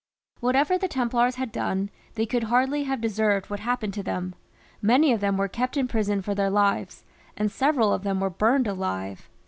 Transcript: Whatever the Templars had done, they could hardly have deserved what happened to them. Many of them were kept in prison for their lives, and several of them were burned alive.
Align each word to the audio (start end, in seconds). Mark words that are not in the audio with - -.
Whatever 0.39 0.79
the 0.79 0.87
Templars 0.87 1.35
had 1.35 1.51
done, 1.51 1.91
they 2.15 2.25
could 2.25 2.45
hardly 2.45 2.85
have 2.85 3.01
deserved 3.01 3.51
what 3.51 3.59
happened 3.59 3.93
to 3.93 4.01
them. 4.01 4.33
Many 4.81 5.13
of 5.13 5.21
them 5.21 5.37
were 5.37 5.47
kept 5.47 5.77
in 5.77 5.87
prison 5.87 6.23
for 6.23 6.33
their 6.33 6.49
lives, 6.49 7.03
and 7.37 7.51
several 7.51 7.93
of 7.93 8.01
them 8.01 8.19
were 8.19 8.31
burned 8.31 8.65
alive. 8.65 9.29